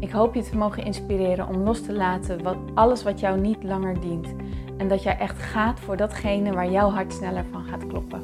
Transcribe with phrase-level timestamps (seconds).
[0.00, 3.62] Ik hoop je te mogen inspireren om los te laten wat, alles wat jou niet
[3.62, 4.34] langer dient.
[4.76, 8.22] En dat jij echt gaat voor datgene waar jouw hart sneller van gaat kloppen.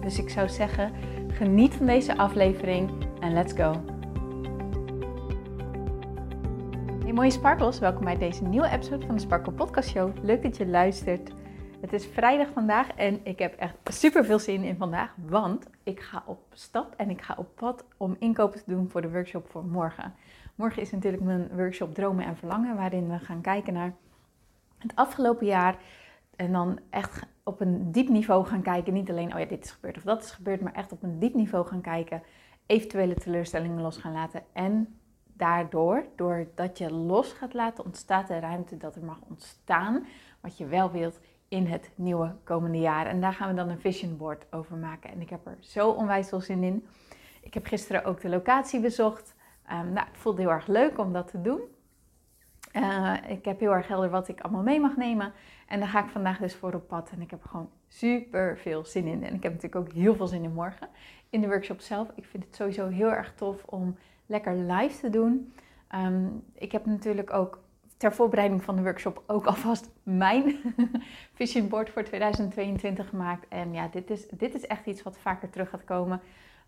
[0.00, 0.92] Dus ik zou zeggen,
[1.28, 3.72] geniet van deze aflevering en let's go.
[7.02, 10.10] Hey mooie sparkles, welkom bij deze nieuwe episode van de Sparkle Podcast Show.
[10.22, 11.30] Leuk dat je luistert.
[11.84, 16.00] Het is vrijdag vandaag en ik heb echt super veel zin in vandaag, want ik
[16.00, 19.50] ga op stap en ik ga op pad om inkopen te doen voor de workshop
[19.50, 20.14] voor morgen.
[20.54, 23.94] Morgen is natuurlijk mijn workshop Dromen en Verlangen, waarin we gaan kijken naar
[24.78, 25.78] het afgelopen jaar.
[26.36, 28.92] En dan echt op een diep niveau gaan kijken.
[28.92, 31.18] Niet alleen, oh ja, dit is gebeurd of dat is gebeurd, maar echt op een
[31.18, 32.22] diep niveau gaan kijken.
[32.66, 34.42] Eventuele teleurstellingen los gaan laten.
[34.52, 34.98] En
[35.32, 40.06] daardoor, doordat je los gaat laten, ontstaat de ruimte dat er mag ontstaan
[40.40, 41.20] wat je wel wilt
[41.54, 43.06] in het nieuwe komende jaar.
[43.06, 45.10] En daar gaan we dan een vision board over maken.
[45.10, 46.86] En ik heb er zo onwijs veel zin in.
[47.42, 49.34] Ik heb gisteren ook de locatie bezocht.
[49.72, 51.60] Um, nou, het voelde heel erg leuk om dat te doen.
[52.72, 55.32] Uh, ik heb heel erg helder wat ik allemaal mee mag nemen.
[55.68, 57.10] En daar ga ik vandaag dus voor op pad.
[57.10, 59.24] En ik heb gewoon super veel zin in.
[59.24, 60.88] En ik heb natuurlijk ook heel veel zin in morgen.
[61.30, 62.10] In de workshop zelf.
[62.14, 63.96] Ik vind het sowieso heel erg tof om
[64.26, 65.54] lekker live te doen.
[65.94, 67.63] Um, ik heb natuurlijk ook
[68.04, 70.56] ter voorbereiding van de workshop ook alvast mijn
[71.38, 73.48] vision board voor 2022 gemaakt.
[73.48, 76.20] En ja, dit is, dit is echt iets wat vaker terug gaat komen.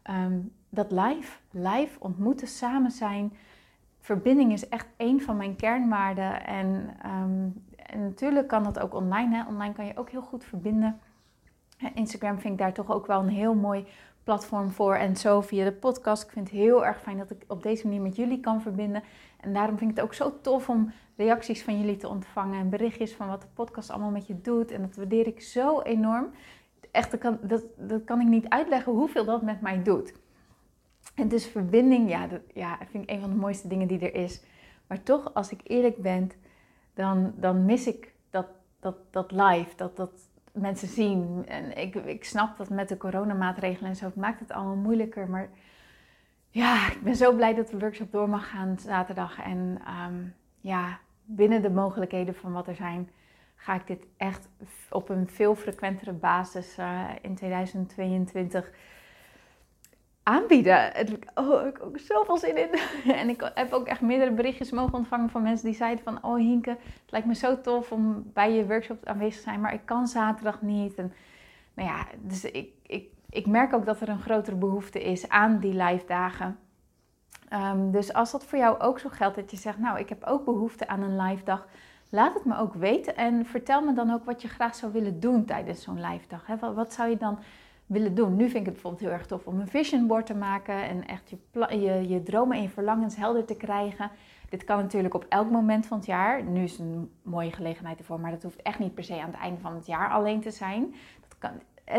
[0.03, 3.37] Ehm, dat live, live ontmoeten, samen zijn.
[4.01, 6.47] Verbinding is echt een van mijn kernwaarden.
[6.47, 9.37] En, ehm, en natuurlijk kan dat ook online.
[9.37, 9.49] Hè?
[9.49, 11.01] Online kan je ook heel goed verbinden.
[11.95, 13.87] Instagram vind ik daar toch ook wel een heel mooi
[14.27, 14.95] platform voor.
[14.95, 16.23] En zo via de podcast.
[16.23, 19.03] Ik vind het heel erg fijn dat ik op deze manier met jullie kan verbinden.
[19.41, 22.61] En daarom vind ik het ook zo tof om reacties van jullie te ontvangen.
[22.61, 24.71] En berichtjes van wat de podcast allemaal met je doet.
[24.71, 26.31] En dat waardeer ik zo enorm
[26.97, 27.39] echt, dat kan,
[27.77, 30.15] dat, kan ik niet uitleggen hoeveel dat met mij doet.
[31.15, 34.15] En dus verbinding, ja, dat ja, vind ik een van de mooiste dingen die er
[34.15, 34.43] is.
[34.87, 36.31] Maar toch, als ik eerlijk ben,
[36.95, 38.47] dan, dan mis ik dat,
[38.81, 40.11] dat, dat live, dat, dat
[40.57, 41.45] mensen zien.
[41.47, 45.29] En ik, ik snap dat met de coronamaatregelen en zo, het maakt het allemaal moeilijker.
[45.29, 45.49] Maar
[46.51, 49.43] ja, ik ben zo blij dat de workshop door mag gaan zaterdag.
[49.43, 50.23] En ehm,
[50.61, 53.11] ja, binnen de mogelijkheden van wat er zijn,
[53.57, 54.49] ga ik dit echt
[54.91, 58.71] op een veel frequentere basis uh, in 2022
[60.27, 60.93] aanbieden.
[61.35, 62.79] oh, ik heb ook zoveel zin in.
[63.21, 66.25] en ik heb ook echt meerdere berichtjes mogen ontvangen van mensen die zeiden van...
[66.25, 69.75] Oh Hinke, het lijkt me zo tof om bij je workshop aanwezig te zijn, maar
[69.75, 70.95] ik kan zaterdag niet.
[70.95, 71.13] En,
[71.75, 75.59] nou ja, dus ik, ik, ik merk ook dat er een grotere behoefte is aan
[75.59, 76.59] die live dagen.
[77.53, 79.79] Um, dus als dat voor jou ook zo geldt, dat je zegt...
[79.79, 81.67] Nou, ik heb ook behoefte aan een live dag
[82.09, 85.21] Laat het me ook weten en vertel me dan ook wat je graag zou willen
[85.21, 86.47] doen tijdens zo'n live dag.
[86.75, 87.39] Wat, zou je dan
[87.87, 88.37] willen doen?
[88.37, 91.07] Nu vind ik het bijvoorbeeld heel erg tof om een vision board te maken en
[91.07, 94.11] echt je, je, je dromen en je verlangens helder te krijgen.
[94.49, 96.43] Dit kan natuurlijk op elk moment van het jaar.
[96.43, 99.41] Nu is een mooie gelegenheid ervoor, maar dat hoeft echt niet per se aan het
[99.41, 100.95] einde van het jaar alleen te zijn.
[101.29, 101.51] Dat kan,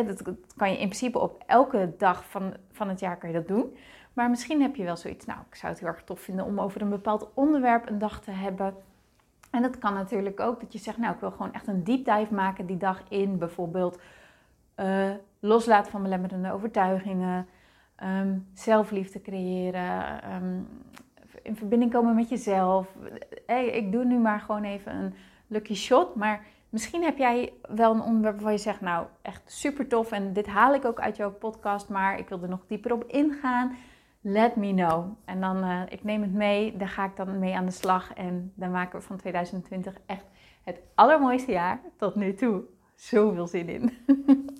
[0.05, 0.23] dat
[0.55, 3.75] kan je in principe op elke dag van, van het jaar kan je dat doen.
[4.13, 6.59] Maar misschien heb je wel zoiets, nou, ik zou het heel erg tof vinden om
[6.59, 8.75] over een bepaald onderwerp een dag te hebben.
[9.51, 12.05] En dat kan natuurlijk ook dat je zegt, nou ik wil gewoon echt een deep
[12.05, 13.99] dive maken die dag in bijvoorbeeld
[14.79, 17.47] uh, loslaten van belemmerende overtuigingen,
[18.03, 20.59] um, zelfliefde creëren, ehm,
[21.41, 22.87] in verbinding komen met jezelf.
[23.45, 25.13] Hey, ik doe nu maar gewoon even een
[25.47, 29.87] lucky shot, maar misschien heb jij wel een onderwerp waar je zegt, nou echt super
[29.87, 32.93] tof en dit haal ik ook uit jouw podcast, maar ik wil er nog dieper
[32.93, 33.75] op ingaan
[34.29, 35.17] let me know.
[35.25, 38.13] En dan, uh, ik neem het mee, daar ga ik dan mee aan de slag.
[38.13, 40.25] En dan maken we van 2020 echt
[40.63, 42.63] het allermooiste jaar tot nu toe.
[42.95, 43.91] Zoveel zin in.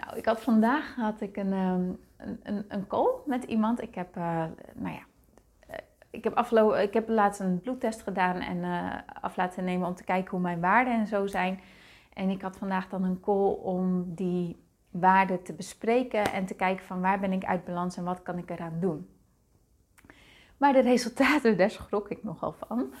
[0.00, 1.98] nou, ik had vandaag had ik een, um,
[2.42, 3.82] een, een, call met iemand.
[3.82, 4.44] Ik heb, uh,
[4.74, 5.02] nou ja,
[5.70, 5.76] uh,
[6.10, 6.38] ik heb,
[6.82, 8.64] ik heb laatst een bloedtest gedaan en
[9.20, 11.60] af laten nemen om te kijken hoe mijn waarden en zo zijn.
[12.12, 16.86] En ik had vandaag dan een call om die waarden te bespreken en te kijken
[16.86, 19.08] van waar ben ik uit balans en wat kan ik eraan doen.
[20.56, 22.92] Maar de resultaten, daar schrok ik nogal van.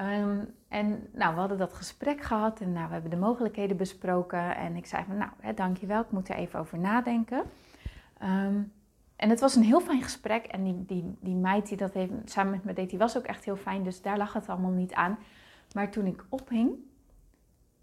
[0.00, 4.56] Um, en nou, we hadden dat gesprek gehad en nou, we hebben de mogelijkheden besproken.
[4.56, 7.42] En ik zei van, nou, hè, dankjewel, ik moet er even over nadenken.
[8.22, 8.72] Um,
[9.16, 10.44] en het was een heel fijn gesprek.
[10.44, 13.24] En die, die, die meid die dat heeft, samen met me deed, die was ook
[13.24, 13.82] echt heel fijn.
[13.82, 15.18] Dus daar lag het allemaal niet aan.
[15.74, 16.70] Maar toen ik ophing,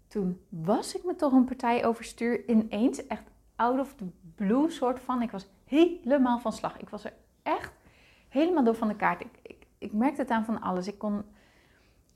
[0.08, 2.48] toen was ik me toch een partij overstuur.
[2.48, 5.22] Ineens, echt out of the blue soort van.
[5.22, 6.78] Ik was helemaal van slag.
[6.78, 7.12] Ik was er
[7.42, 7.72] echt
[8.28, 9.20] helemaal door van de kaart.
[9.20, 10.88] Ik, ik, ik merkte het aan van alles.
[10.88, 11.24] Ik kon,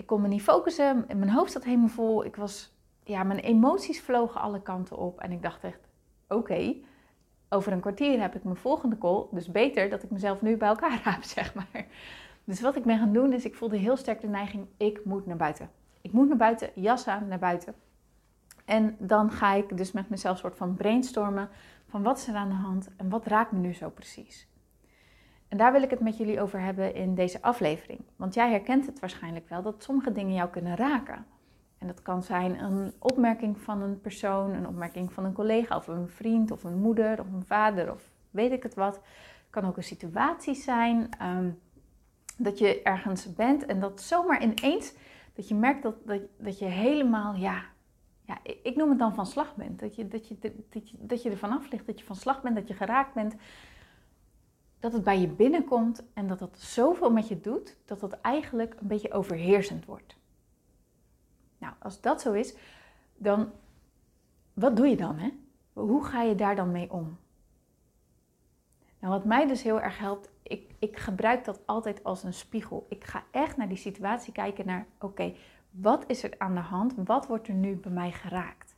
[0.00, 1.04] ik kon me niet focussen.
[1.06, 2.24] Mijn hoofd zat helemaal vol.
[2.24, 2.72] Ik was,
[3.04, 5.20] ja, mijn emoties vlogen alle kanten op.
[5.20, 5.88] En ik dacht echt,
[6.28, 6.74] oké,
[7.48, 9.26] over een kwartier heb ik mijn volgende call.
[9.30, 11.86] Dus beter dat ik mezelf nu bij elkaar raap, zeg maar.
[12.44, 15.26] Dus wat ik ben gaan doen is, ik voelde heel sterk de neiging, ik moet
[15.26, 15.70] naar buiten.
[16.00, 17.74] Ik moet naar buiten, jas aan, naar buiten.
[18.64, 21.48] En dan ga ik dus met mezelf soort van brainstormen
[21.88, 24.48] van wat is er aan de hand en wat raakt me nu zo precies.
[25.50, 28.00] En daar wil ik het met jullie over hebben in deze aflevering.
[28.16, 31.26] Want jij herkent het waarschijnlijk wel dat sommige dingen jou kunnen raken.
[31.78, 35.86] En dat kan zijn een opmerking van een persoon, een opmerking van een collega of
[35.86, 38.94] een vriend of een moeder of een vader of weet ik het wat.
[38.94, 41.58] Het kan ook een situatie zijn um,
[42.36, 44.94] dat je ergens bent en dat zomaar ineens,
[45.34, 47.62] dat je merkt dat, dat, dat je helemaal, ja,
[48.24, 49.80] ja, ik noem het dan van slag bent.
[49.80, 50.36] Dat je, dat, je,
[50.70, 53.14] dat, je, dat je er vanaf ligt, dat je van slag bent, dat je geraakt
[53.14, 53.34] bent.
[54.80, 58.74] Dat het bij je binnenkomt en dat dat zoveel met je doet, dat dat eigenlijk
[58.80, 60.16] een beetje overheersend wordt.
[61.58, 62.54] Nou, als dat zo is,
[63.16, 63.52] dan
[64.52, 65.18] wat doe je dan?
[65.18, 65.30] Hè?
[65.72, 67.18] Hoe ga je daar dan mee om?
[68.98, 72.86] Nou, wat mij dus heel erg helpt, ik, ik gebruik dat altijd als een spiegel.
[72.88, 75.34] Ik ga echt naar die situatie kijken naar, oké,
[75.70, 76.94] wat is er aan de hand?
[76.96, 78.76] Wat wordt er nu bij mij geraakt?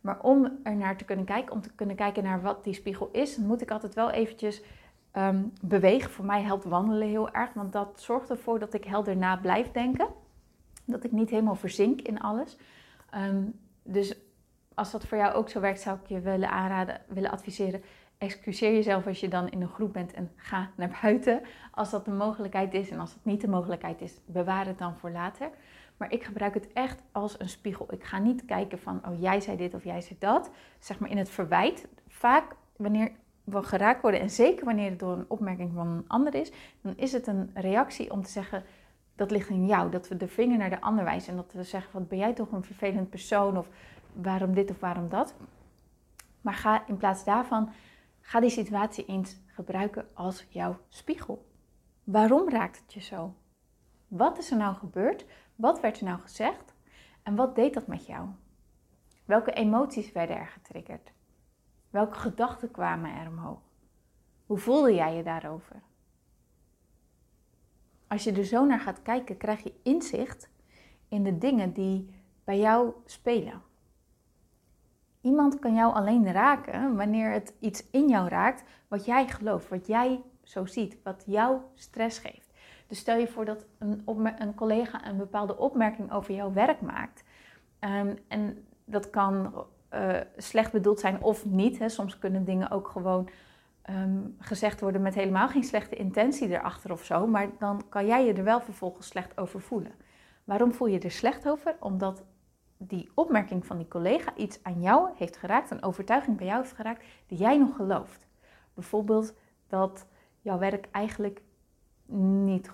[0.00, 3.08] Maar om er naar te kunnen kijken, om te kunnen kijken naar wat die spiegel
[3.12, 4.62] is, moet ik altijd wel eventjes
[5.18, 6.10] ehm, bewegen.
[6.10, 9.70] Voor mij helpt wandelen heel erg, want dat zorgt ervoor dat ik helder na blijf
[9.70, 10.08] denken.
[10.84, 12.56] Dat ik niet helemaal verzink in alles.
[13.10, 13.42] Ehm,
[13.82, 14.16] dus
[14.74, 17.82] als dat voor jou ook zo werkt, zou ik je willen aanraden, willen adviseren.
[18.18, 21.42] Excuseer jezelf als je dan in een groep bent en ga naar buiten.
[21.70, 24.96] Als dat de mogelijkheid is en als dat niet de mogelijkheid is, bewaar het dan
[24.96, 25.50] voor later.
[25.96, 27.86] Maar ik gebruik het echt als een spiegel.
[27.92, 30.50] Ik ga niet kijken van, oh jij zei dit of jij zei dat.
[30.78, 31.88] Zeg maar in het verwijt.
[32.08, 33.10] Vaak wanneer
[33.50, 37.12] geraakt worden, en zeker wanneer het door een opmerking van een ander is, dan is
[37.12, 38.64] het een reactie om te zeggen,
[39.16, 39.90] dat ligt in jou.
[39.90, 42.32] Dat we de vinger naar de ander wijzen en dat we zeggen van, ben jij
[42.32, 43.68] toch een vervelend persoon of
[44.12, 45.34] waarom dit of waarom dat.
[46.40, 47.70] Maar ga in plaats daarvan,
[48.20, 51.46] ga die situatie eens gebruiken als jouw spiegel.
[52.04, 53.34] Waarom raakt het je zo?
[54.08, 55.24] Wat is er nou gebeurd
[55.58, 56.74] wat werd er nou gezegd
[57.22, 58.28] en wat deed dat met jou?
[59.24, 61.12] Welke emoties werden er getriggerd?
[61.90, 63.60] Welke gedachten kwamen er omhoog?
[64.46, 65.76] Hoe voelde jij je daarover?
[68.06, 70.50] Als je er zo naar gaat kijken, krijg je inzicht
[71.08, 72.14] in de dingen die
[72.44, 73.62] bij jou spelen.
[75.20, 79.86] Iemand kan jou alleen raken wanneer het iets in jou raakt wat jij gelooft, wat
[79.86, 82.52] jij zo ziet, wat jou stress geeft.
[82.86, 84.02] Dus stel je voor dat een,
[84.38, 87.24] een collega een bepaalde opmerking over jouw werk maakt.
[87.78, 89.54] Ehm, en dat kan
[89.94, 91.78] uh, slecht bedoeld zijn of niet.
[91.78, 91.88] Hè.
[91.88, 93.28] Soms kunnen dingen ook gewoon
[93.82, 97.26] ehm, gezegd worden met helemaal geen slechte intentie erachter of zo.
[97.26, 99.92] Maar dan kan jij je er wel vervolgens slecht over voelen.
[100.44, 101.76] Waarom voel je er slecht over?
[101.80, 102.24] Omdat
[102.76, 106.74] die opmerking van die collega iets aan jou heeft geraakt, een overtuiging bij jou heeft
[106.74, 108.26] geraakt, die jij nog gelooft.
[108.74, 109.34] Bijvoorbeeld
[109.68, 110.06] dat
[110.40, 111.42] jouw werk eigenlijk
[112.46, 112.70] niet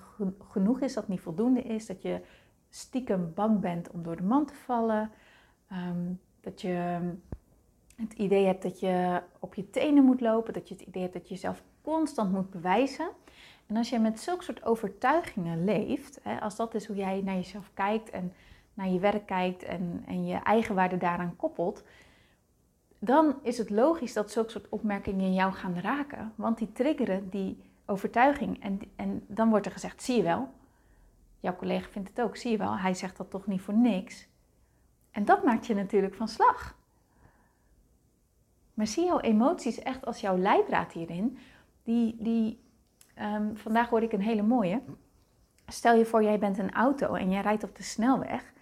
[0.49, 2.21] genoeg is, dat niet voldoende is, dat je
[2.69, 5.11] stiekem bang bent om door de man te vallen,
[5.69, 6.13] ehm,
[6.45, 6.99] dat je
[7.97, 11.15] het idee hebt dat je op je tenen moet lopen, dat je het idee hebt
[11.15, 13.09] dat je jezelf constant moet bewijzen.
[13.67, 17.35] En als je met zulke soort overtuigingen leeft, hè, als dat is hoe jij naar
[17.35, 18.33] jezelf kijkt en
[18.75, 21.85] naar je werk kijkt en, en je eigen waarde daaraan koppelt,
[22.99, 26.33] dan is het logisch dat zulke soort opmerkingen jou gaan raken.
[26.35, 28.63] Want die triggeren die overtuiging.
[28.63, 30.49] En, en dan wordt er gezegd, zie je wel,
[31.41, 34.27] jouw collega vindt het ook, zie je wel, hij zegt dat toch niet voor niks.
[35.15, 36.77] En dat maakt je natuurlijk van slag.
[38.75, 41.39] Maar zie jouw emoties echt als jouw leidraad hierin.
[41.83, 42.61] Die, die,
[43.19, 44.81] um, vandaag hoorde ik een hele mooie.
[45.67, 48.53] Stel je voor, jij bent een auto en jij rijdt op de snelweg.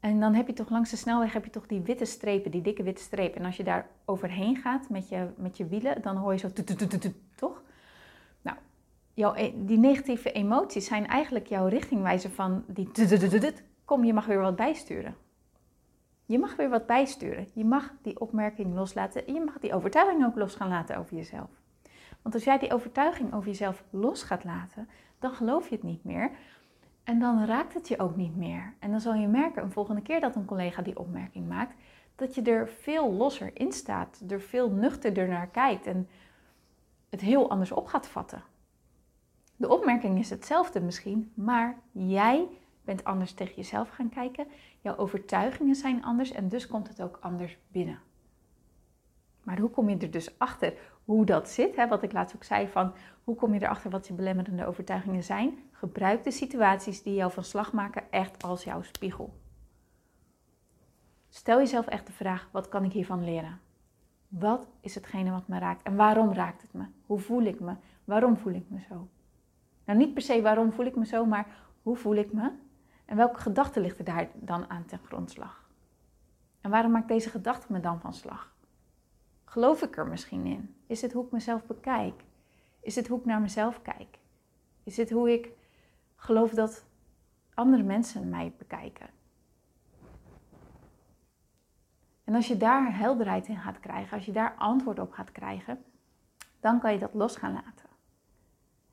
[0.00, 2.62] En dan heb je toch langs de snelweg heb je toch die witte strepen, die
[2.62, 3.40] dikke witte strepen.
[3.40, 6.48] En als je daar overheen gaat met je, met je wielen, dan hoor je zo,
[7.34, 7.62] toch?
[9.20, 12.90] jouw, e- die negatieve emoties zijn eigenlijk jouw richtingwijzer van die
[13.84, 15.14] kom, je mag weer wat bijsturen.
[16.30, 17.48] Je mag weer wat bijsturen.
[17.52, 19.32] Je mag die opmerking loslaten.
[19.32, 21.50] Je mag die overtuiging ook los gaan laten over jezelf.
[22.22, 26.04] Want als jij die overtuiging over jezelf los gaat laten, dan geloof je het niet
[26.04, 26.30] meer.
[27.04, 28.74] En dan raakt het je ook niet meer.
[28.78, 31.74] En dan zal je merken, een volgende keer dat een collega die opmerking maakt,
[32.16, 35.86] dat je er veel losser in staat, er veel nuchterder naar kijkt.
[35.86, 36.08] En
[37.08, 38.42] het heel anders op gaat vatten.
[39.56, 42.48] De opmerking is hetzelfde misschien, maar jij
[42.94, 44.46] bent anders tegen jezelf gaan kijken.
[44.80, 47.98] Jouw overtuigingen zijn anders en dus komt het ook anders binnen.
[49.42, 51.76] Maar hoe kom je er dus achter hoe dat zit?
[51.76, 51.88] Hè?
[51.88, 52.92] Wat ik laatst ook zei van
[53.24, 55.58] hoe kom je erachter wat je belemmerende overtuigingen zijn?
[55.70, 59.38] Gebruik de situaties die jou van slag maken echt als jouw spiegel.
[61.28, 63.60] Stel jezelf echt de vraag: wat kan ik hiervan leren?
[64.28, 66.84] Wat is hetgene wat me raakt en waarom raakt het me?
[67.06, 67.74] Hoe voel ik me?
[68.04, 69.08] Waarom voel ik me zo?
[69.84, 71.46] Nou, niet per se waarom voel ik me zo, maar
[71.82, 72.50] hoe voel ik me?
[73.10, 75.68] En welke gedachte ligt er daar dan aan ten grondslag?
[76.60, 78.54] En waarom maakt deze gedachte me dan van slag?
[79.44, 80.74] Geloof ik er misschien in?
[80.86, 82.24] Is het hoe ik mezelf bekijk?
[82.80, 84.18] Is het hoe ik naar mezelf kijk?
[84.82, 85.52] Is het hoe ik
[86.16, 86.84] geloof dat
[87.54, 89.10] andere mensen mij bekijken?
[92.24, 95.84] En als je daar helderheid in gaat krijgen, als je daar antwoord op gaat krijgen,
[96.60, 97.88] dan kan je dat los gaan laten.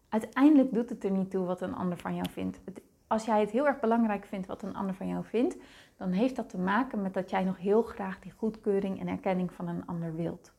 [0.10, 2.60] Uiteindelijk doet het er niet toe wat een ander van jou vindt.
[3.08, 5.58] Als jij het heel erg belangrijk vindt wat een ander van jou vindt,
[5.98, 9.54] dan heeft dat te maken met dat jij nog heel graag die goedkeuring en erkenning
[9.54, 10.56] van een ander wilt.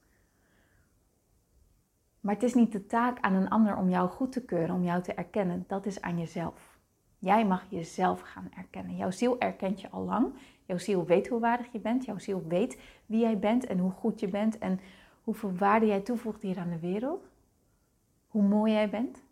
[2.21, 4.85] Maar het is niet de taak aan een ander om jou goed te keuren, om
[4.85, 5.65] jou te erkennen.
[5.67, 6.79] Dat is aan jezelf.
[7.19, 8.97] Jij mag jezelf gaan erkennen.
[8.97, 10.35] Jouw ziel erkent je al lang.
[10.65, 12.05] Jouw ziel weet hoe waardig je bent.
[12.05, 14.81] Jouw ziel weet wie jij bent en hoe goed je bent en
[15.25, 17.29] hoeveel waarde jij toevoegt hier aan de wereld.
[18.27, 19.23] Hoe mooi jij bent.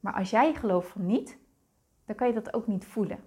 [0.00, 1.38] Maar als jij gelooft van niet,
[2.12, 3.18] dan kan je dat ook niet voelen.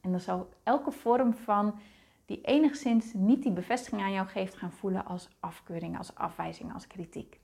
[0.00, 1.78] En dan zal elke vorm van
[2.24, 6.86] die enigszins niet die bevestiging aan jou geeft gaan voelen als afkeuring, als afwijzing, als
[6.86, 7.40] kritiek.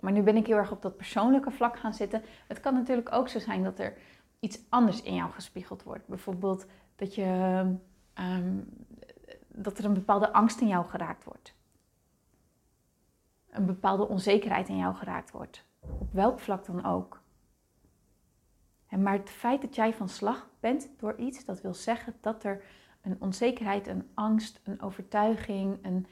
[0.00, 2.22] Maar nu ben ik heel erg op dat persoonlijke vlak gaan zitten.
[2.46, 3.98] Het kan natuurlijk ook zo zijn dat er
[4.40, 6.06] iets anders in jou gespiegeld wordt.
[6.06, 7.24] Bijvoorbeeld dat, je,
[8.14, 8.58] ehm,
[9.48, 11.54] dat er een bepaalde angst in jou geraakt wordt.
[13.50, 15.64] Een bepaalde onzekerheid in jou geraakt wordt.
[15.80, 17.26] Op welk vlak dan ook.
[18.88, 22.44] En maar het feit dat jij van slag bent door iets, dat wil zeggen dat
[22.44, 22.62] er
[23.02, 26.06] een onzekerheid, een angst, een overtuiging, een,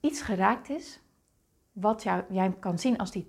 [0.00, 1.00] iets geraakt is
[1.72, 3.28] wat jij kan zien als die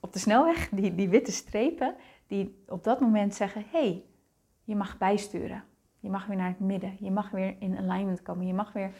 [0.00, 1.94] op de snelweg, die, die witte strepen,
[2.26, 4.04] die op dat moment zeggen: hé, hey,
[4.64, 5.64] je mag bijsturen.
[6.00, 6.96] Je mag weer naar het midden.
[7.00, 8.46] Je mag weer in alignment komen.
[8.46, 8.90] Je mag weer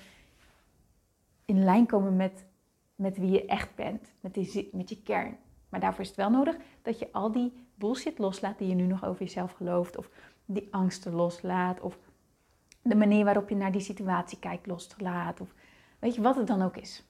[1.45, 2.47] in lijn komen met,
[2.95, 5.37] met wie je echt bent, met, die, met je kern.
[5.69, 8.87] Maar daarvoor is het wel nodig dat je al die bullshit loslaat die je nu
[8.87, 10.11] nog over jezelf gelooft, of
[10.45, 11.99] die angsten loslaat, of
[12.83, 15.55] de manier waarop je naar die situatie kijkt loslaat, of
[15.99, 17.05] weet je wat het dan ook is.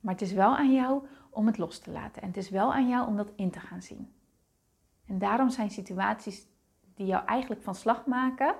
[0.00, 2.22] Maar het is wel aan jou om het los te laten.
[2.22, 4.12] En het is wel aan jou om dat in te gaan zien.
[5.06, 6.46] En daarom zijn situaties
[6.94, 8.54] die jou eigenlijk van slag maken,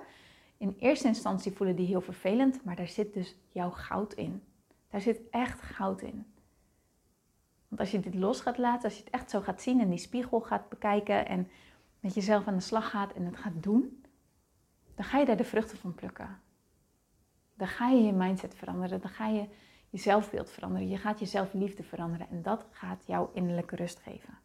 [0.57, 4.43] in eerste instantie voelen die heel vervelend, maar daar zit dus jouw goud in.
[4.89, 6.25] Daar zit echt goud in.
[7.73, 9.89] Want als je dit los gaat laten, als je het echt zo gaat zien en
[9.89, 11.49] die spiegel gaat bekijken en
[11.99, 14.03] met jezelf aan de slag gaat en het gaat doen,
[14.95, 16.39] dan ga je daar de vruchten van plukken.
[17.53, 19.01] Dan ga je je mindset veranderen.
[19.01, 19.47] Dan ga je
[19.89, 20.89] je zelfbeeld veranderen.
[20.89, 22.29] Je gaat je zelfliefde veranderen.
[22.29, 24.37] En dat gaat jou innerlijke rust geven.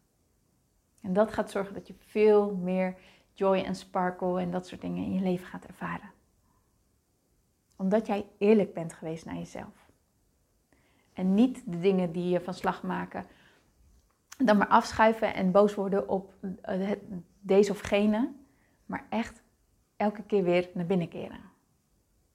[1.00, 2.96] En dat gaat zorgen dat je veel meer
[3.32, 6.10] joy en sparkle en dat soort dingen in je leven gaat ervaren.
[7.76, 9.87] Omdat jij eerlijk bent geweest naar jezelf.
[11.18, 13.26] En niet de dingen die je van slag maken,
[14.36, 16.90] dan maar afschuiven en boos worden op eh,
[17.40, 18.32] deze of gene.
[18.86, 19.42] Maar echt
[19.96, 21.40] elke keer weer naar binnen keren.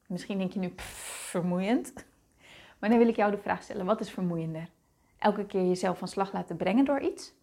[0.07, 1.93] Misschien denk je nu, vermoeiend.
[2.79, 4.69] Maar dan wil ik jou de vraag stellen: wat is vermoeiender?
[5.17, 7.33] Elke keer jezelf van slag laten brengen door iets?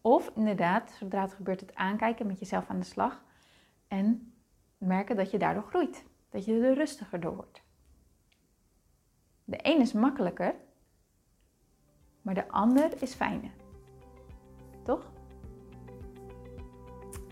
[0.00, 3.22] Of inderdaad, zodra het gebeurt, het aankijken met jezelf aan de slag
[3.88, 4.34] en
[4.78, 7.63] merken dat je daardoor groeit, dat je er rustiger door wordt.
[9.54, 10.54] De een is makkelijker,
[12.22, 13.50] maar de ander is fijner.
[14.84, 15.10] Toch?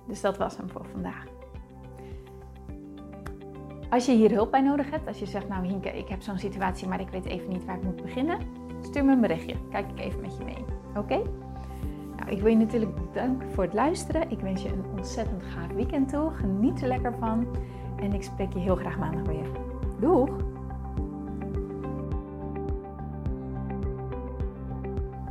[0.07, 1.25] Dus dat was hem voor vandaag.
[3.91, 6.39] Als je hier hulp bij nodig hebt, als je zegt, nou Hinke, ik heb zo'n
[6.39, 8.39] situatie, maar ik weet even niet waar ik moet beginnen,
[8.81, 9.69] stuur me een berichtje.
[9.71, 10.65] Kijk ik even met je mee.
[10.97, 11.23] Oké?
[12.17, 14.31] Nou, ik wil je natuurlijk bedanken voor het luisteren.
[14.31, 16.31] Ik wens je een ontzettend gaaf weekend toe.
[16.31, 17.47] Geniet er lekker van.
[17.97, 19.47] En ik spreek je heel graag maandag weer.
[20.01, 20.52] Doeg!